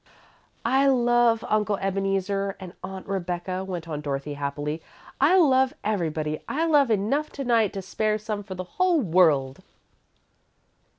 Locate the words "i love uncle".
0.65-1.77